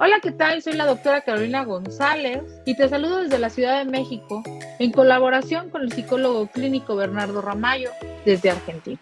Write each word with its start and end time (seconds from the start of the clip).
Hola, 0.00 0.16
¿qué 0.20 0.32
tal? 0.32 0.60
Soy 0.60 0.72
la 0.72 0.86
doctora 0.86 1.20
Carolina 1.20 1.64
González 1.64 2.42
y 2.64 2.76
te 2.76 2.88
saludo 2.88 3.18
desde 3.18 3.38
la 3.38 3.48
Ciudad 3.48 3.78
de 3.78 3.88
México 3.88 4.42
en 4.80 4.90
colaboración 4.90 5.70
con 5.70 5.82
el 5.82 5.92
psicólogo 5.92 6.48
clínico 6.48 6.96
Bernardo 6.96 7.40
Ramayo 7.40 7.90
desde 8.24 8.50
Argentina. 8.50 8.98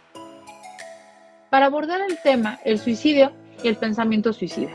Para 1.48 1.66
abordar 1.66 2.02
el 2.02 2.18
tema, 2.22 2.60
el 2.66 2.78
suicidio 2.78 3.32
y 3.62 3.68
el 3.68 3.76
pensamiento 3.76 4.34
suicida. 4.34 4.70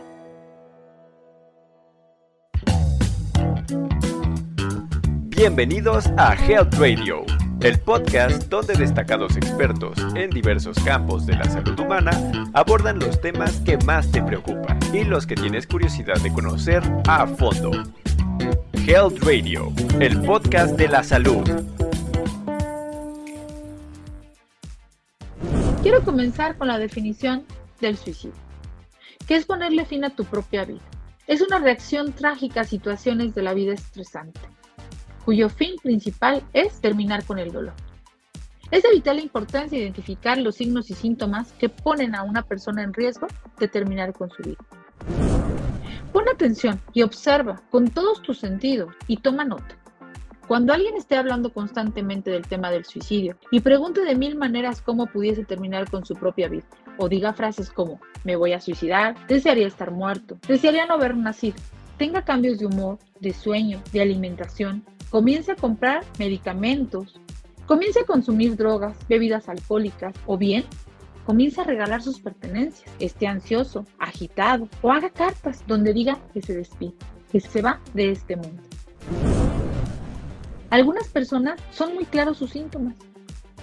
Bienvenidos 5.36 6.08
a 6.18 6.34
Health 6.34 6.74
Radio, 6.80 7.26
el 7.62 7.80
podcast 7.80 8.44
donde 8.50 8.76
destacados 8.76 9.36
expertos 9.36 9.98
en 10.16 10.30
diversos 10.30 10.78
campos 10.80 11.26
de 11.26 11.36
la 11.36 11.46
salud 11.46 11.80
humana 11.80 12.12
abordan 12.54 13.00
los 13.00 13.20
temas 13.20 13.60
que 13.62 13.78
más 13.78 14.12
te 14.12 14.22
preocupan 14.22 14.80
y 14.94 15.04
los 15.04 15.26
que 15.26 15.36
tienes 15.36 15.66
curiosidad 15.66 16.18
de 16.22 16.32
conocer 16.32 16.84
a 17.08 17.26
fondo. 17.26 17.72
Health 18.86 19.24
Radio, 19.24 19.74
el 20.00 20.22
podcast 20.22 20.78
de 20.78 20.88
la 20.88 21.04
salud. 21.04 21.44
Quiero 25.82 26.04
comenzar 26.04 26.58
con 26.58 26.68
la 26.68 26.78
definición 26.78 27.44
del 27.82 27.98
suicidio, 27.98 28.36
que 29.28 29.36
es 29.36 29.46
ponerle 29.46 29.86
fin 29.86 30.06
a 30.06 30.12
tu 30.12 30.26
propia 30.26 30.64
vida. 30.64 30.82
Es 31.26 31.42
una 31.42 31.60
reacción 31.60 32.14
trágica 32.14 32.62
a 32.62 32.66
situaciones 32.66 33.34
de 33.34 33.42
la 33.42 33.54
vida 33.54 33.74
estresante 33.74 34.40
cuyo 35.28 35.50
fin 35.50 35.76
principal 35.84 36.42
es 36.54 36.80
terminar 36.80 37.26
con 37.26 37.38
el 37.38 37.52
dolor. 37.52 37.74
Es 38.72 38.84
de 38.84 38.94
vital 38.94 39.20
importancia 39.20 39.78
identificar 39.78 40.38
los 40.38 40.56
signos 40.56 40.90
y 40.90 40.94
síntomas 40.94 41.52
que 41.52 41.68
ponen 41.68 42.16
a 42.16 42.24
una 42.24 42.44
persona 42.44 42.82
en 42.82 42.94
riesgo 42.94 43.28
de 43.60 43.68
terminar 43.68 44.14
con 44.14 44.30
su 44.30 44.42
vida. 44.42 44.58
Pon 46.14 46.30
atención 46.30 46.80
y 46.94 47.02
observa 47.02 47.62
con 47.72 47.90
todos 47.90 48.22
tus 48.22 48.40
sentidos 48.40 48.96
y 49.08 49.18
toma 49.18 49.44
nota. 49.44 49.78
Cuando 50.48 50.72
alguien 50.72 50.96
esté 50.96 51.18
hablando 51.18 51.52
constantemente 51.52 52.32
del 52.32 52.48
tema 52.48 52.72
del 52.72 52.86
suicidio 52.86 53.36
y 53.52 53.60
pregunte 53.60 54.06
de 54.06 54.16
mil 54.16 54.38
maneras 54.38 54.82
cómo 54.82 55.08
pudiese 55.08 55.44
terminar 55.44 55.92
con 55.92 56.06
su 56.06 56.16
propia 56.16 56.48
vida, 56.48 56.68
o 56.98 57.10
diga 57.10 57.34
frases 57.34 57.70
como 57.70 58.00
me 58.24 58.38
voy 58.38 58.54
a 58.54 58.62
suicidar, 58.62 59.28
desearía 59.28 59.68
estar 59.68 59.92
muerto, 59.92 60.38
desearía 60.48 60.86
no 60.86 60.94
haber 60.94 61.18
nacido, 61.18 61.58
tenga 61.98 62.22
cambios 62.22 62.60
de 62.60 62.68
humor, 62.68 62.98
de 63.20 63.34
sueño, 63.34 63.82
de 63.92 64.00
alimentación, 64.00 64.86
comience 65.10 65.52
a 65.52 65.56
comprar 65.56 66.04
medicamentos, 66.20 67.20
comience 67.66 68.00
a 68.00 68.06
consumir 68.06 68.56
drogas, 68.56 68.98
bebidas 69.08 69.50
alcohólicas 69.50 70.16
o 70.26 70.38
bien 70.38 70.66
comience 71.28 71.60
a 71.60 71.66
regalar 71.66 72.02
sus 72.02 72.22
pertenencias, 72.22 72.90
esté 73.00 73.28
ansioso, 73.28 73.86
agitado 74.00 74.70
o 74.82 74.94
haga 74.94 75.10
cartas 75.10 75.62
donde 75.68 75.92
diga 75.92 76.18
que 76.34 76.42
se 76.42 76.56
despide, 76.56 76.94
que 77.30 77.42
se 77.42 77.62
va 77.62 77.82
de 77.94 78.12
este 78.12 78.38
mundo. 78.38 78.64
Algunas 80.70 81.10
personas 81.10 81.60
son 81.72 81.96
muy 81.96 82.06
claros 82.06 82.38
sus 82.38 82.52
síntomas, 82.52 82.96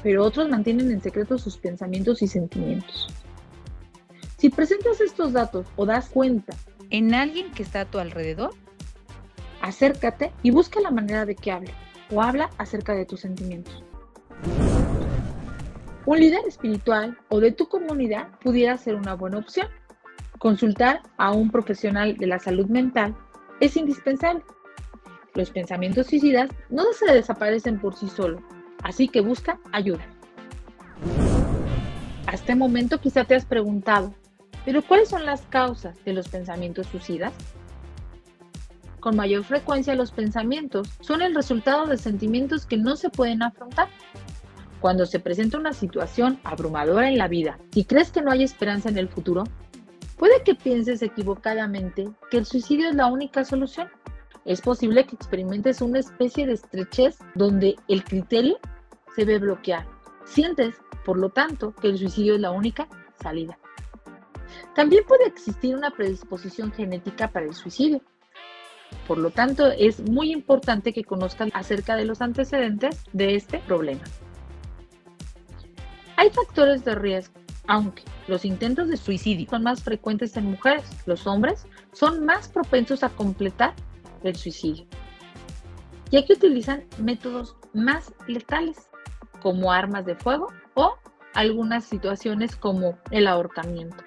pero 0.03 0.25
otros 0.25 0.47
mantienen 0.51 0.91
en 0.91 1.01
secreto 1.01 1.39
sus 1.39 1.57
pensamientos 1.57 2.21
y 2.21 2.27
sentimientos. 2.27 3.09
Si 4.37 4.51
presentas 4.51 5.01
estos 5.01 5.33
datos 5.33 5.67
o 5.77 5.87
das 5.87 6.11
cuenta 6.11 6.55
en 6.91 7.15
alguien 7.15 7.51
que 7.53 7.63
está 7.63 7.81
a 7.81 7.85
tu 7.87 7.99
alrededor, 7.99 8.51
acércate 9.65 10.31
y 10.43 10.51
busca 10.51 10.81
la 10.81 10.91
manera 10.91 11.25
de 11.25 11.35
que 11.35 11.51
hable 11.51 11.75
o 12.11 12.21
habla 12.21 12.51
acerca 12.59 12.95
de 12.95 13.07
tus 13.07 13.21
sentimientos. 13.21 13.83
Un 16.05 16.21
líder 16.21 16.41
espiritual 16.47 17.17
o 17.31 17.41
de 17.41 17.51
tu 17.51 17.67
comunidad 17.67 18.29
pudiera 18.41 18.77
ser 18.77 18.95
una 18.95 19.15
buena 19.15 19.39
opción. 19.39 19.69
Consultar 20.39 21.01
a 21.17 21.33
un 21.33 21.51
profesional 21.51 22.19
de 22.19 22.27
la 22.27 22.39
salud 22.39 22.67
mental 22.67 23.17
es 23.61 23.77
indispensable. 23.79 24.43
Los 25.35 25.51
pensamientos 25.51 26.09
suicidas 26.09 26.51
no 26.69 26.85
se 26.93 27.11
desaparecen 27.13 27.81
por 27.81 27.95
sí 27.95 28.09
solos, 28.09 28.43
así 28.83 29.09
que 29.09 29.23
busca 29.23 29.59
ayuda. 29.73 30.05
Hasta 32.27 32.35
este 32.35 32.55
momento 32.55 33.01
quizá 33.01 33.25
te 33.25 33.35
has 33.35 33.47
preguntado, 33.47 34.15
¿pero 34.67 34.83
cuáles 34.83 35.09
son 35.09 35.25
las 35.25 35.41
causas 35.43 35.97
de 36.05 36.13
los 36.13 36.29
pensamientos 36.29 36.87
suicidas? 36.89 37.33
Con 39.05 39.17
mayor 39.17 39.45
frecuencia 39.45 39.95
los 39.95 40.13
pensamientos 40.13 40.89
son 41.01 41.21
el 41.21 41.35
resultado 41.35 41.85
de 41.85 41.99
sentimientos 41.99 42.65
que 42.65 42.79
no 42.79 42.97
se 42.97 43.11
pueden 43.11 43.43
afrontar. 43.43 43.89
Cuando 44.81 45.05
se 45.05 45.21
presenta 45.21 45.59
una 45.59 45.75
situación 45.75 46.41
abrumadora 46.43 47.11
en 47.11 47.19
la 47.19 47.29
vida 47.29 47.59
y 47.75 47.85
crees 47.85 48.11
que 48.11 48.23
no 48.23 48.31
hay 48.31 48.43
esperanza 48.43 48.89
en 48.89 48.97
el 48.97 49.11
futuro, 49.11 49.45
puede 50.17 50.43
que 50.43 50.55
pienses 50.55 51.03
equivocadamente 51.03 52.09
que 52.31 52.39
el 52.39 52.47
suicidio 52.47 52.89
es 52.89 52.95
la 52.95 53.09
única 53.09 53.45
solución. 53.45 53.89
Es 54.47 54.63
posible 54.63 55.05
que 55.05 55.17
experimentes 55.17 55.83
una 55.83 55.99
especie 55.99 56.47
de 56.47 56.55
estrechez 56.55 57.19
donde 57.35 57.77
el 57.89 58.05
criterio 58.05 58.59
se 59.15 59.27
ve 59.27 59.39
bloqueado. 59.39 59.91
Sientes, 60.25 60.77
por 61.05 61.19
lo 61.19 61.29
tanto, 61.29 61.75
que 61.75 61.89
el 61.89 61.99
suicidio 61.99 62.37
es 62.37 62.41
la 62.41 62.53
única 62.53 62.89
salida. 63.23 63.59
También 64.75 65.05
puede 65.07 65.27
existir 65.27 65.77
una 65.77 65.91
predisposición 65.91 66.73
genética 66.73 67.29
para 67.29 67.45
el 67.45 67.55
suicidio. 67.55 68.01
Por 69.07 69.19
lo 69.19 69.31
tanto, 69.31 69.71
es 69.71 70.01
muy 70.01 70.33
importante 70.33 70.93
que 70.93 71.05
conozcan 71.05 71.51
acerca 71.55 71.97
de 71.97 72.05
los 72.05 72.21
antecedentes 72.23 73.05
de 73.13 73.35
este 73.35 73.59
problema. 73.59 74.03
Hay 76.17 76.31
factores 76.31 76.85
de 76.85 76.95
riesgo, 76.95 77.35
aunque 77.67 78.03
los 78.29 78.45
intentos 78.45 78.89
de 78.89 78.97
suicidio 78.97 79.49
son 79.51 79.63
más 79.63 79.83
frecuentes 79.83 80.37
en 80.37 80.51
mujeres, 80.51 80.85
los 81.07 81.27
hombres 81.27 81.67
son 81.93 82.25
más 82.25 82.49
propensos 82.49 83.03
a 83.03 83.11
completar 83.11 83.75
el 84.23 84.35
suicidio, 84.37 84.87
ya 86.11 86.25
que 86.25 86.33
utilizan 86.33 86.85
métodos 86.99 87.57
más 87.75 88.13
letales, 88.27 88.89
como 89.43 89.71
armas 89.73 90.07
de 90.07 90.15
fuego 90.15 90.49
o 90.73 90.95
algunas 91.35 91.85
situaciones 91.85 92.57
como 92.57 92.97
el 93.11 93.27
ahorcamiento. 93.27 94.03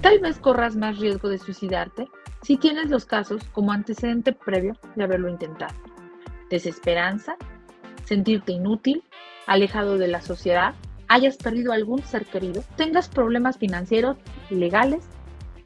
Tal 0.00 0.20
vez 0.20 0.38
corras 0.38 0.76
más 0.76 0.98
riesgo 0.98 1.28
de 1.28 1.38
suicidarte 1.38 2.08
si 2.42 2.56
tienes 2.56 2.90
los 2.90 3.04
casos 3.04 3.42
como 3.52 3.72
antecedente 3.72 4.32
previo 4.32 4.76
de 4.96 5.04
haberlo 5.04 5.28
intentado. 5.28 5.74
Desesperanza, 6.48 7.36
sentirte 8.04 8.52
inútil, 8.52 9.04
alejado 9.46 9.98
de 9.98 10.08
la 10.08 10.20
sociedad, 10.20 10.74
hayas 11.08 11.36
perdido 11.36 11.72
algún 11.72 12.02
ser 12.02 12.24
querido, 12.26 12.62
tengas 12.76 13.08
problemas 13.08 13.58
financieros, 13.58 14.16
legales, 14.48 15.04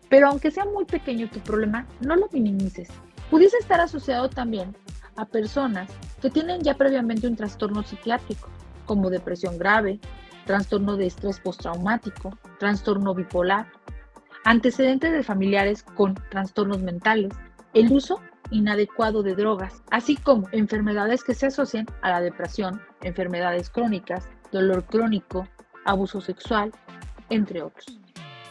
pero 0.08 0.28
aunque 0.28 0.50
sea 0.50 0.64
muy 0.64 0.84
pequeño 0.84 1.28
tu 1.28 1.40
problema, 1.40 1.86
no 2.00 2.16
lo 2.16 2.28
minimices. 2.32 2.88
Pudiese 3.30 3.58
estar 3.58 3.80
asociado 3.80 4.28
también 4.28 4.74
a 5.16 5.26
personas 5.26 5.90
que 6.20 6.30
tienen 6.30 6.62
ya 6.62 6.74
previamente 6.74 7.26
un 7.26 7.36
trastorno 7.36 7.82
psiquiátrico, 7.82 8.48
como 8.86 9.10
depresión 9.10 9.58
grave, 9.58 10.00
trastorno 10.46 10.96
de 10.96 11.06
estrés 11.06 11.40
postraumático, 11.40 12.36
trastorno 12.58 13.14
bipolar, 13.14 13.66
antecedentes 14.44 15.10
de 15.10 15.22
familiares 15.22 15.82
con 15.82 16.14
trastornos 16.30 16.82
mentales, 16.82 17.32
el 17.72 17.90
uso 17.90 18.20
inadecuado 18.50 19.22
de 19.22 19.34
drogas, 19.34 19.82
así 19.90 20.16
como 20.16 20.48
enfermedades 20.52 21.24
que 21.24 21.34
se 21.34 21.46
asocian 21.46 21.86
a 22.02 22.10
la 22.10 22.20
depresión, 22.20 22.80
enfermedades 23.02 23.70
crónicas, 23.70 24.28
dolor 24.52 24.84
crónico, 24.84 25.48
abuso 25.86 26.20
sexual, 26.20 26.72
entre 27.30 27.62
otros. 27.62 27.98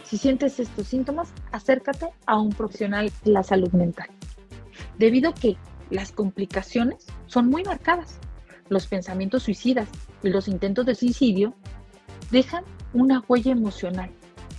Si 0.03 0.17
sientes 0.17 0.59
estos 0.59 0.87
síntomas, 0.87 1.31
acércate 1.51 2.09
a 2.25 2.39
un 2.39 2.49
profesional 2.49 3.11
de 3.23 3.31
la 3.31 3.43
salud 3.43 3.71
mental, 3.71 4.09
debido 4.97 5.29
a 5.29 5.33
que 5.33 5.57
las 5.91 6.11
complicaciones 6.11 7.05
son 7.27 7.49
muy 7.49 7.63
marcadas. 7.63 8.19
Los 8.69 8.87
pensamientos 8.87 9.43
suicidas 9.43 9.87
y 10.23 10.29
los 10.29 10.47
intentos 10.47 10.85
de 10.87 10.95
suicidio 10.95 11.53
dejan 12.31 12.63
una 12.93 13.23
huella 13.27 13.51
emocional 13.51 14.09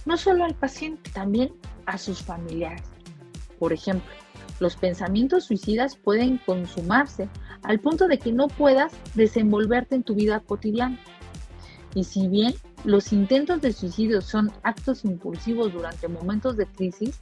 no 0.04 0.16
solo 0.16 0.44
al 0.44 0.54
paciente, 0.54 1.10
también 1.10 1.52
a 1.86 1.98
sus 1.98 2.22
familiares. 2.22 2.84
Por 3.58 3.72
ejemplo, 3.72 4.10
los 4.60 4.76
pensamientos 4.76 5.44
suicidas 5.44 5.96
pueden 5.96 6.38
consumarse 6.38 7.28
al 7.62 7.80
punto 7.80 8.06
de 8.08 8.18
que 8.18 8.32
no 8.32 8.48
puedas 8.48 8.92
desenvolverte 9.14 9.94
en 9.94 10.02
tu 10.02 10.14
vida 10.14 10.40
cotidiana. 10.40 10.98
Y 11.94 12.04
si 12.04 12.28
bien 12.28 12.54
los 12.84 13.12
intentos 13.12 13.60
de 13.60 13.72
suicidio 13.72 14.20
son 14.20 14.52
actos 14.62 15.04
impulsivos 15.04 15.72
durante 15.72 16.08
momentos 16.08 16.56
de 16.56 16.66
crisis, 16.66 17.20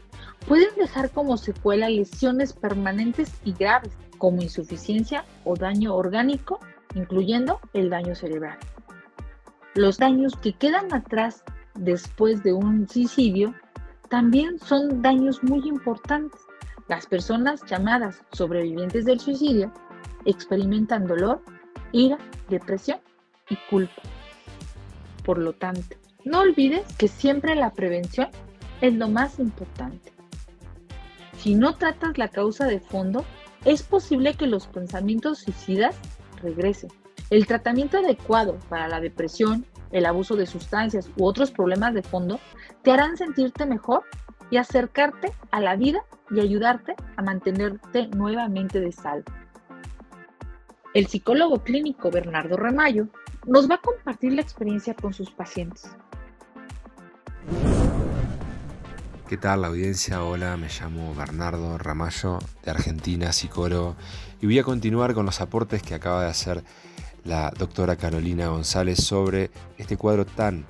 pueden 0.48 0.74
dejar 0.76 1.10
como 1.10 1.36
secuela 1.36 1.88
lesiones 1.88 2.52
permanentes 2.52 3.32
y 3.44 3.52
graves, 3.52 3.92
como 4.18 4.42
insuficiencia 4.42 5.24
o 5.44 5.56
daño 5.56 5.94
orgánico, 5.94 6.60
incluyendo 6.94 7.60
el 7.72 7.90
daño 7.90 8.14
cerebral. 8.14 8.58
Los 9.74 9.98
daños 9.98 10.36
que 10.36 10.52
quedan 10.52 10.92
atrás 10.92 11.44
después 11.74 12.42
de 12.42 12.52
un 12.52 12.88
suicidio 12.88 13.54
también 14.08 14.58
son 14.58 15.02
daños 15.02 15.42
muy 15.42 15.66
importantes. 15.68 16.40
Las 16.88 17.06
personas 17.06 17.62
llamadas 17.64 18.22
sobrevivientes 18.32 19.04
del 19.04 19.20
suicidio 19.20 19.72
experimentan 20.24 21.06
dolor, 21.06 21.42
ira, 21.92 22.18
depresión 22.48 22.98
y 23.48 23.56
culpa. 23.70 24.02
Por 25.24 25.38
lo 25.38 25.52
tanto, 25.52 25.96
no 26.24 26.40
olvides 26.40 26.84
que 26.98 27.08
siempre 27.08 27.54
la 27.54 27.72
prevención 27.72 28.28
es 28.80 28.94
lo 28.94 29.08
más 29.08 29.38
importante. 29.38 30.12
Si 31.38 31.54
no 31.54 31.76
tratas 31.76 32.18
la 32.18 32.28
causa 32.28 32.66
de 32.66 32.80
fondo, 32.80 33.24
es 33.64 33.82
posible 33.82 34.34
que 34.34 34.46
los 34.46 34.66
pensamientos 34.66 35.38
suicidas 35.38 35.96
regresen. 36.42 36.90
El 37.30 37.46
tratamiento 37.46 37.98
adecuado 37.98 38.58
para 38.68 38.88
la 38.88 39.00
depresión, 39.00 39.64
el 39.92 40.06
abuso 40.06 40.34
de 40.36 40.46
sustancias 40.46 41.10
u 41.16 41.24
otros 41.24 41.50
problemas 41.50 41.94
de 41.94 42.02
fondo 42.02 42.40
te 42.82 42.90
harán 42.90 43.16
sentirte 43.16 43.66
mejor 43.66 44.02
y 44.50 44.56
acercarte 44.56 45.32
a 45.50 45.60
la 45.60 45.76
vida 45.76 46.00
y 46.30 46.40
ayudarte 46.40 46.94
a 47.16 47.22
mantenerte 47.22 48.08
nuevamente 48.08 48.80
de 48.80 48.92
salvo. 48.92 49.30
El 50.94 51.06
psicólogo 51.06 51.62
clínico 51.62 52.10
Bernardo 52.10 52.56
Ramayo 52.56 53.08
nos 53.46 53.70
va 53.70 53.76
a 53.76 53.80
compartir 53.80 54.34
la 54.34 54.42
experiencia 54.42 54.94
con 54.94 55.14
sus 55.14 55.30
pacientes. 55.30 55.88
¿Qué 59.26 59.38
tal 59.38 59.62
la 59.62 59.68
audiencia? 59.68 60.22
Hola, 60.22 60.58
me 60.58 60.68
llamo 60.68 61.14
Bernardo 61.14 61.78
Ramallo 61.78 62.38
de 62.62 62.70
Argentina, 62.70 63.32
psicólogo, 63.32 63.96
y 64.42 64.46
voy 64.46 64.58
a 64.58 64.64
continuar 64.64 65.14
con 65.14 65.24
los 65.24 65.40
aportes 65.40 65.82
que 65.82 65.94
acaba 65.94 66.22
de 66.24 66.28
hacer 66.28 66.62
la 67.24 67.52
doctora 67.56 67.96
Carolina 67.96 68.48
González 68.48 68.98
sobre 69.02 69.50
este 69.78 69.96
cuadro 69.96 70.24
tan, 70.24 70.66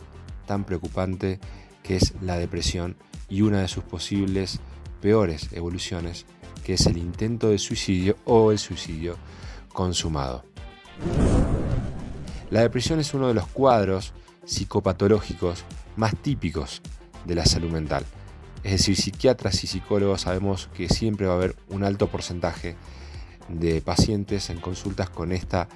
tan 0.46 0.64
preocupante 0.64 1.40
que 1.82 1.96
es 1.96 2.14
la 2.20 2.38
depresión 2.38 2.96
y 3.28 3.42
una 3.42 3.60
de 3.62 3.68
sus 3.68 3.84
posibles 3.84 4.60
peores 5.00 5.48
evoluciones, 5.52 6.26
que 6.64 6.74
es 6.74 6.86
el 6.86 6.98
intento 6.98 7.48
de 7.48 7.58
suicidio 7.58 8.16
o 8.24 8.52
el 8.52 8.58
suicidio 8.58 9.16
consumado. 9.72 10.44
La 12.50 12.60
depresión 12.60 13.00
es 13.00 13.14
uno 13.14 13.28
de 13.28 13.34
los 13.34 13.46
cuadros 13.46 14.12
psicopatológicos 14.44 15.64
más 15.96 16.14
típicos 16.16 16.82
de 17.24 17.34
la 17.34 17.46
salud 17.46 17.70
mental. 17.70 18.04
Es 18.62 18.72
decir, 18.72 18.96
psiquiatras 18.96 19.64
y 19.64 19.66
psicólogos 19.66 20.22
sabemos 20.22 20.68
que 20.74 20.88
siempre 20.88 21.26
va 21.26 21.32
a 21.32 21.36
haber 21.36 21.56
un 21.68 21.82
alto 21.82 22.08
porcentaje 22.08 22.76
de 23.48 23.80
pacientes 23.80 24.50
en 24.50 24.60
consultas 24.60 25.10
con 25.10 25.32
esta 25.32 25.68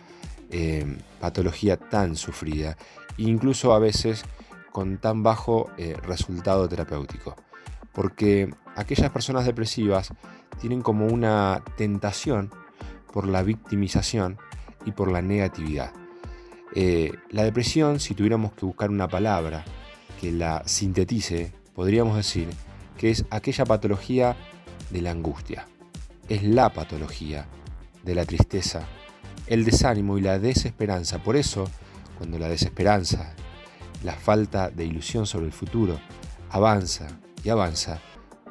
eh, 0.50 0.98
patología 1.20 1.76
tan 1.76 2.16
sufrida, 2.16 2.76
incluso 3.16 3.72
a 3.72 3.78
veces 3.78 4.24
con 4.72 4.98
tan 4.98 5.22
bajo 5.22 5.70
eh, 5.78 5.96
resultado 6.02 6.68
terapéutico. 6.68 7.36
Porque 7.92 8.52
aquellas 8.74 9.10
personas 9.10 9.46
depresivas 9.46 10.12
tienen 10.60 10.82
como 10.82 11.06
una 11.06 11.62
tentación 11.76 12.50
por 13.12 13.26
la 13.26 13.42
victimización 13.42 14.38
y 14.84 14.92
por 14.92 15.10
la 15.10 15.22
negatividad. 15.22 15.92
Eh, 16.74 17.12
la 17.30 17.44
depresión, 17.44 18.00
si 18.00 18.14
tuviéramos 18.14 18.52
que 18.52 18.66
buscar 18.66 18.90
una 18.90 19.08
palabra 19.08 19.64
que 20.20 20.32
la 20.32 20.62
sintetice, 20.66 21.52
podríamos 21.74 22.16
decir 22.16 22.48
que 22.98 23.10
es 23.10 23.24
aquella 23.30 23.64
patología 23.64 24.36
de 24.90 25.00
la 25.00 25.10
angustia. 25.10 25.66
Es 26.28 26.42
la 26.42 26.70
patología 26.72 27.46
de 28.02 28.14
la 28.14 28.24
tristeza, 28.24 28.86
el 29.46 29.64
desánimo 29.64 30.18
y 30.18 30.22
la 30.22 30.38
desesperanza. 30.38 31.22
Por 31.22 31.36
eso, 31.36 31.68
cuando 32.18 32.38
la 32.38 32.48
desesperanza, 32.48 33.34
la 34.02 34.14
falta 34.14 34.70
de 34.70 34.84
ilusión 34.84 35.26
sobre 35.26 35.46
el 35.46 35.52
futuro, 35.52 35.98
avanza 36.50 37.06
y 37.42 37.48
avanza, 37.48 38.00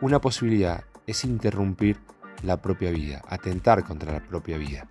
una 0.01 0.19
posibilidad 0.19 0.83
es 1.07 1.24
interrumpir 1.24 2.00
la 2.44 2.62
propia 2.62 2.92
vida, 2.92 3.21
atentar 3.27 3.83
contra 3.83 4.12
la 4.12 4.19
propia 4.19 4.57
vida. 4.57 4.88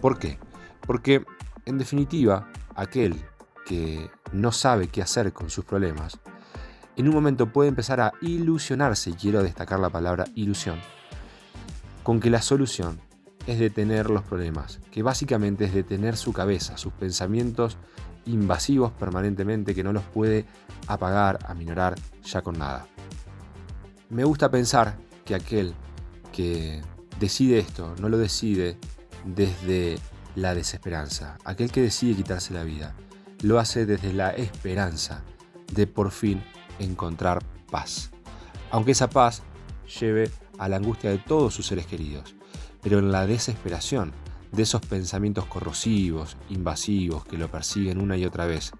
¿Por 0.00 0.18
qué? 0.18 0.38
Porque, 0.86 1.24
en 1.64 1.78
definitiva, 1.78 2.50
aquel 2.74 3.16
que 3.64 4.08
no 4.32 4.52
sabe 4.52 4.88
qué 4.88 5.02
hacer 5.02 5.32
con 5.32 5.50
sus 5.50 5.64
problemas, 5.64 6.18
en 6.96 7.08
un 7.08 7.14
momento 7.14 7.52
puede 7.52 7.68
empezar 7.68 8.00
a 8.00 8.12
ilusionarse, 8.22 9.10
y 9.10 9.14
quiero 9.14 9.42
destacar 9.42 9.80
la 9.80 9.90
palabra 9.90 10.24
ilusión, 10.34 10.78
con 12.02 12.20
que 12.20 12.30
la 12.30 12.40
solución 12.40 13.00
es 13.46 13.58
detener 13.58 14.10
los 14.10 14.22
problemas, 14.22 14.80
que 14.90 15.02
básicamente 15.02 15.64
es 15.64 15.74
detener 15.74 16.16
su 16.16 16.32
cabeza, 16.32 16.76
sus 16.76 16.92
pensamientos 16.92 17.78
invasivos 18.26 18.92
permanentemente 18.92 19.74
que 19.74 19.84
no 19.84 19.92
los 19.92 20.02
puede 20.02 20.46
apagar, 20.88 21.38
aminorar 21.46 21.94
ya 22.24 22.42
con 22.42 22.58
nada. 22.58 22.86
Me 24.10 24.24
gusta 24.24 24.50
pensar 24.50 24.96
que 25.24 25.34
aquel 25.34 25.74
que 26.32 26.82
decide 27.20 27.58
esto 27.58 27.94
no 28.00 28.08
lo 28.08 28.18
decide 28.18 28.78
desde 29.24 29.98
la 30.34 30.54
desesperanza, 30.54 31.38
aquel 31.44 31.72
que 31.72 31.82
decide 31.82 32.14
quitarse 32.14 32.52
la 32.52 32.64
vida, 32.64 32.94
lo 33.42 33.58
hace 33.58 33.86
desde 33.86 34.12
la 34.12 34.30
esperanza 34.30 35.22
de 35.72 35.86
por 35.86 36.10
fin 36.10 36.42
encontrar 36.78 37.44
paz. 37.70 38.10
Aunque 38.70 38.92
esa 38.92 39.08
paz 39.08 39.42
lleve 40.00 40.30
a 40.58 40.68
la 40.68 40.76
angustia 40.76 41.10
de 41.10 41.18
todos 41.18 41.54
sus 41.54 41.66
seres 41.66 41.86
queridos, 41.86 42.34
pero 42.86 43.00
en 43.00 43.10
la 43.10 43.26
desesperación 43.26 44.12
de 44.52 44.62
esos 44.62 44.80
pensamientos 44.80 45.46
corrosivos, 45.46 46.36
invasivos, 46.50 47.24
que 47.24 47.36
lo 47.36 47.50
persiguen 47.50 48.00
una 48.00 48.16
y 48.16 48.24
otra 48.24 48.46
vez, 48.46 48.70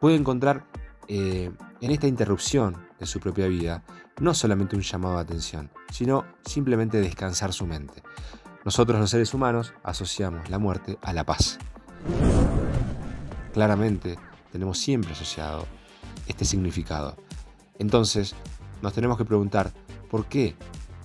puede 0.00 0.16
encontrar 0.16 0.66
eh, 1.08 1.50
en 1.80 1.90
esta 1.90 2.06
interrupción 2.06 2.76
de 3.00 3.06
su 3.06 3.20
propia 3.20 3.46
vida 3.48 3.84
no 4.20 4.34
solamente 4.34 4.76
un 4.76 4.82
llamado 4.82 5.14
de 5.14 5.22
atención, 5.22 5.70
sino 5.90 6.26
simplemente 6.44 7.00
descansar 7.00 7.54
su 7.54 7.66
mente. 7.66 8.02
Nosotros 8.66 9.00
los 9.00 9.08
seres 9.08 9.32
humanos 9.32 9.72
asociamos 9.82 10.50
la 10.50 10.58
muerte 10.58 10.98
a 11.00 11.14
la 11.14 11.24
paz. 11.24 11.58
Claramente 13.54 14.18
tenemos 14.52 14.76
siempre 14.76 15.12
asociado 15.12 15.66
este 16.26 16.44
significado. 16.44 17.16
Entonces, 17.78 18.34
nos 18.82 18.92
tenemos 18.92 19.16
que 19.16 19.24
preguntar 19.24 19.72
por 20.10 20.26
qué 20.26 20.54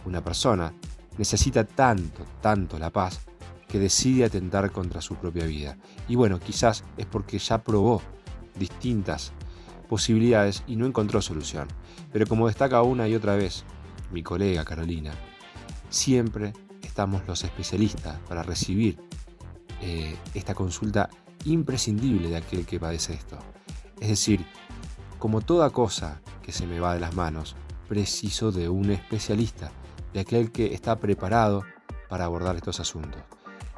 una 0.03 0.21
persona 0.21 0.74
necesita 1.18 1.64
tanto, 1.64 2.25
tanto 2.42 2.78
la 2.80 2.92
paz 2.92 3.22
que 3.68 3.80
decide 3.80 4.25
atentar 4.25 4.72
contra 4.72 5.02
su 5.02 5.16
propia 5.16 5.46
vida. 5.46 5.78
Y 6.08 6.16
bueno, 6.16 6.40
quizás 6.40 6.84
es 6.98 7.06
porque 7.06 7.38
ya 7.38 7.64
probó 7.64 8.02
distintas 8.56 9.34
posibilidades 9.90 10.64
y 10.68 10.75
no 10.75 10.86
encontró 10.86 11.22
solución. 11.22 11.68
Pero 12.12 12.28
como 12.28 12.48
destaca 12.48 12.81
una 12.81 13.08
y 13.08 13.16
otra 13.16 13.36
vez 13.36 13.66
mi 14.12 14.24
colega 14.24 14.64
Carolina, 14.64 15.14
siempre 15.90 16.54
estamos 16.81 17.28
los 17.28 17.44
especialistas 17.44 18.20
para 18.28 18.44
recibir 18.44 18.98
eh, 19.81 20.16
esta 20.34 20.56
consulta 20.56 21.10
imprescindible 21.46 22.30
de 22.30 22.38
aquel 22.38 22.66
que 22.66 22.80
padece 22.80 23.13
esto. 23.13 23.38
Es 24.00 24.10
decir, 24.10 24.46
como 25.20 25.42
toda 25.42 25.70
cosa 25.72 26.22
que 26.42 26.52
se 26.52 26.68
me 26.68 26.80
va 26.80 26.94
de 26.94 27.00
las 27.00 27.16
manos, 27.16 27.56
preciso 27.88 28.51
de 28.51 28.70
un 28.70 28.91
especialista, 28.91 29.72
de 30.17 30.21
aquel 30.21 30.51
que 30.51 30.74
está 30.74 31.00
preparado 31.00 31.63
para 32.09 32.25
abordar 32.25 32.55
estos 32.55 32.79
asuntos. 32.79 33.21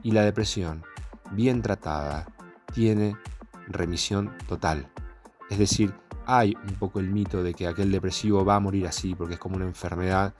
Y 0.04 0.12
la 0.12 0.24
depresión, 0.24 0.86
bien 1.32 1.62
tratada, 1.62 2.28
tiene 2.74 3.18
remisión 3.68 4.32
total. 4.48 4.88
Es 5.50 5.60
decir, 5.60 5.94
hay 6.26 6.56
un 6.66 6.76
poco 6.76 7.02
el 7.02 7.10
mito 7.10 7.44
de 7.44 7.54
que 7.54 7.68
aquel 7.68 7.92
depresivo 7.92 8.46
va 8.46 8.56
a 8.56 8.62
morir 8.62 8.88
así 8.88 9.16
porque 9.16 9.34
es 9.34 9.40
como 9.40 9.58
una 9.58 9.66
enfermedad 9.66 10.34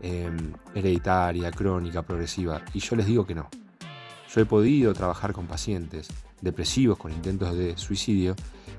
em, 0.00 0.54
hereditaria, 0.74 1.50
crónica, 1.50 2.00
progresiva. 2.00 2.62
Y 2.72 2.78
yo 2.78 2.96
les 2.96 3.04
digo 3.04 3.26
que 3.26 3.34
no. 3.34 3.50
Yo 4.34 4.40
he 4.40 4.46
podido 4.46 4.94
trabajar 4.94 5.34
con 5.34 5.46
pacientes 5.46 6.08
depresivos 6.40 6.96
con 6.96 7.12
intentos 7.12 7.54
de 7.54 7.76
suicidio 7.76 8.36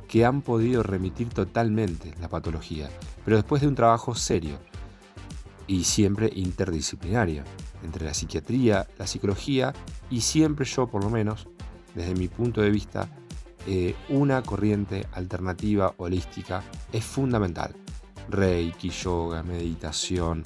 que 0.08 0.26
han 0.26 0.42
podido 0.42 0.82
remitir 0.82 1.30
totalmente 1.30 2.16
la 2.20 2.30
patología, 2.30 2.90
pero 3.24 3.38
después 3.38 3.62
de 3.62 3.68
un 3.68 3.76
trabajo 3.76 4.16
serio 4.16 4.58
y 5.68 5.84
siempre 5.84 6.30
interdisciplinario 6.34 7.44
entre 7.84 8.06
la 8.06 8.14
psiquiatría, 8.14 8.88
la 8.98 9.08
psicología 9.08 9.74
y 10.10 10.22
siempre 10.22 10.66
yo 10.66 10.88
por 10.88 11.04
lo 11.04 11.10
menos, 11.10 11.48
desde 11.96 12.16
mi 12.16 12.28
punto 12.28 12.62
de 12.62 12.70
vista, 12.70 13.10
eh, 13.66 13.96
una 14.10 14.42
corriente 14.42 15.08
alternativa 15.14 15.94
holística 15.98 16.64
es 16.92 17.04
fundamental. 17.04 17.76
Reiki, 18.30 18.90
yoga, 18.90 19.44
meditación, 19.44 20.44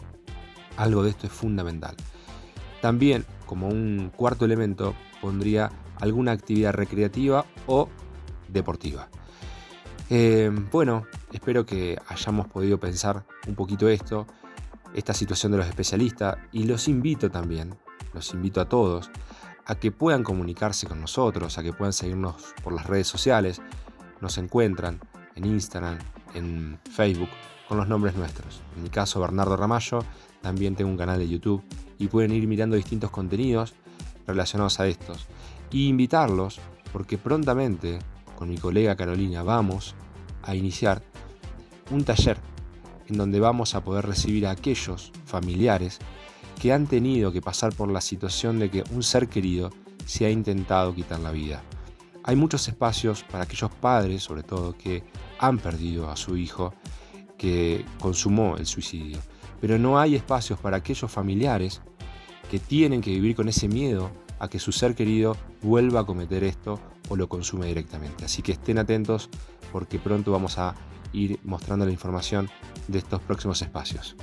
algo 0.77 1.03
de 1.03 1.11
esto 1.11 1.27
es 1.27 1.33
fundamental. 1.33 1.95
También, 2.81 3.25
como 3.45 3.67
un 3.67 4.11
cuarto 4.15 4.45
elemento, 4.45 4.93
pondría 5.21 5.71
alguna 5.99 6.31
actividad 6.31 6.73
recreativa 6.73 7.45
o 7.65 7.89
deportiva. 8.47 9.09
Eh, 10.09 10.51
bueno, 10.71 11.05
espero 11.33 11.65
que 11.65 11.97
hayamos 12.07 12.47
podido 12.47 12.79
pensar 12.79 13.25
un 13.47 13.55
poquito 13.55 13.89
esto, 13.89 14.27
esta 14.97 15.13
situación 15.13 15.51
de 15.51 15.59
los 15.59 15.67
especialistas, 15.67 16.37
y 16.51 16.63
los 16.63 16.87
invito 16.87 17.29
también, 17.29 17.77
los 18.15 18.33
invito 18.33 18.59
a 18.59 18.67
todos, 18.67 19.11
a 19.67 19.75
que 19.75 19.91
puedan 19.91 20.23
comunicarse 20.23 20.87
con 20.87 20.99
nosotros, 20.99 21.55
a 21.59 21.63
que 21.63 21.71
puedan 21.71 21.93
seguirnos 21.93 22.55
por 22.63 22.73
las 22.73 22.87
redes 22.87 23.07
sociales. 23.07 23.61
Nos 24.21 24.39
encuentran 24.39 24.99
en 25.35 25.45
Instagram, 25.45 25.99
en 26.33 26.79
Facebook, 26.91 27.29
con 27.67 27.77
los 27.77 27.87
nombres 27.87 28.15
nuestros. 28.15 28.63
En 28.75 28.81
mi 28.81 28.89
caso, 28.89 29.19
Bernardo 29.19 29.55
Ramallo, 29.55 29.99
también 30.41 30.75
tengo 30.75 30.89
un 30.89 30.97
canal 30.97 31.19
de 31.19 31.29
YouTube 31.29 31.61
y 31.99 32.07
pueden 32.07 32.31
ir 32.31 32.47
mirando 32.47 32.75
distintos 32.75 33.11
contenidos 33.11 33.75
relacionados 34.25 34.79
a 34.79 34.87
estos. 34.87 35.27
Y 35.69 35.89
invitarlos, 35.89 36.59
porque 36.91 37.19
prontamente 37.19 37.99
con 38.35 38.49
mi 38.49 38.57
colega 38.57 38.95
Carolina 38.95 39.43
vamos 39.43 39.93
a 40.41 40.55
iniciar 40.55 41.03
un 41.91 42.03
taller 42.03 42.39
en 43.07 43.17
donde 43.17 43.39
vamos 43.39 43.75
a 43.75 43.83
poder 43.83 44.05
recibir 44.05 44.47
a 44.47 44.51
aquellos 44.51 45.11
familiares 45.25 45.99
que 46.59 46.73
han 46.73 46.87
tenido 46.87 47.31
que 47.31 47.41
pasar 47.41 47.73
por 47.73 47.91
la 47.91 48.01
situación 48.01 48.59
de 48.59 48.69
que 48.69 48.83
un 48.91 49.03
ser 49.03 49.27
querido 49.27 49.71
se 50.05 50.25
ha 50.25 50.29
intentado 50.29 50.93
quitar 50.93 51.19
la 51.19 51.31
vida. 51.31 51.61
Hay 52.23 52.35
muchos 52.35 52.67
espacios 52.67 53.23
para 53.23 53.43
aquellos 53.45 53.71
padres, 53.71 54.23
sobre 54.23 54.43
todo, 54.43 54.77
que 54.77 55.03
han 55.39 55.59
perdido 55.59 56.09
a 56.09 56.17
su 56.17 56.35
hijo 56.35 56.73
que 57.37 57.85
consumó 58.01 58.57
el 58.57 58.65
suicidio. 58.65 59.19
Pero 59.61 59.77
no 59.77 59.99
hay 59.99 60.15
espacios 60.15 60.59
para 60.59 60.77
aquellos 60.77 61.09
familiares 61.09 61.81
que 62.49 62.59
tienen 62.59 63.01
que 63.01 63.11
vivir 63.11 63.35
con 63.35 63.47
ese 63.49 63.67
miedo 63.67 64.11
a 64.39 64.47
que 64.49 64.59
su 64.59 64.71
ser 64.71 64.95
querido 64.95 65.37
vuelva 65.61 66.01
a 66.01 66.05
cometer 66.05 66.43
esto 66.43 66.79
o 67.09 67.15
lo 67.15 67.29
consume 67.29 67.67
directamente. 67.67 68.25
Así 68.25 68.41
que 68.41 68.53
estén 68.53 68.77
atentos 68.77 69.29
porque 69.71 69.99
pronto 69.99 70.31
vamos 70.31 70.57
a 70.57 70.75
ir 71.13 71.39
mostrando 71.43 71.85
la 71.85 71.91
información 71.91 72.49
de 72.87 72.99
estos 72.99 73.21
próximos 73.21 73.61
espacios. 73.61 74.15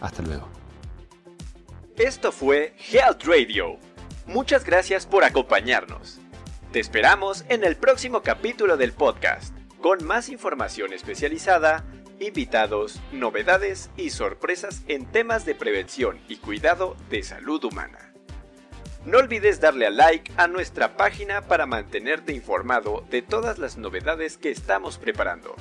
Hasta 0.00 0.22
luego. 0.22 0.48
Esto 1.96 2.30
fue 2.30 2.74
Health 2.92 3.24
Radio. 3.24 3.76
Muchas 4.26 4.64
gracias 4.64 5.06
por 5.06 5.24
acompañarnos. 5.24 6.20
Te 6.72 6.80
esperamos 6.80 7.44
en 7.48 7.64
el 7.64 7.76
próximo 7.76 8.22
capítulo 8.22 8.76
del 8.76 8.92
podcast, 8.92 9.54
con 9.80 10.04
más 10.04 10.28
información 10.28 10.92
especializada, 10.92 11.84
invitados, 12.20 13.00
novedades 13.12 13.90
y 13.96 14.10
sorpresas 14.10 14.82
en 14.86 15.06
temas 15.06 15.44
de 15.44 15.54
prevención 15.54 16.20
y 16.28 16.36
cuidado 16.36 16.96
de 17.10 17.22
salud 17.22 17.64
humana. 17.64 18.12
No 19.04 19.18
olvides 19.18 19.60
darle 19.60 19.86
a 19.86 19.90
like 19.90 20.30
a 20.36 20.48
nuestra 20.48 20.96
página 20.96 21.42
para 21.42 21.66
mantenerte 21.66 22.34
informado 22.34 23.04
de 23.08 23.22
todas 23.22 23.58
las 23.58 23.78
novedades 23.78 24.36
que 24.36 24.50
estamos 24.50 24.98
preparando. 24.98 25.56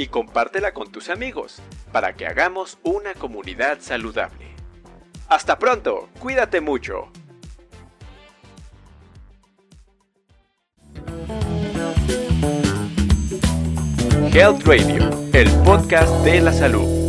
Y 0.00 0.06
compártela 0.06 0.72
con 0.72 0.90
tus 0.90 1.10
amigos 1.10 1.60
para 1.92 2.14
que 2.14 2.26
hagamos 2.26 2.78
una 2.82 3.12
comunidad 3.12 3.80
saludable. 3.82 4.46
Hasta 5.28 5.58
pronto, 5.58 6.08
cuídate 6.18 6.62
mucho. 6.62 7.10
Health 14.32 14.62
Radio, 14.64 15.10
el 15.34 15.50
podcast 15.64 16.24
de 16.24 16.40
la 16.40 16.54
salud. 16.54 16.99